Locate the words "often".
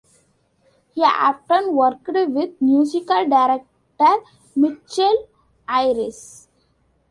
1.03-1.75